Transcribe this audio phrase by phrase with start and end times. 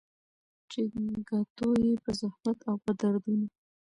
[0.71, 0.81] چي
[1.29, 3.47] ګټو يې په زحمت او په دردونو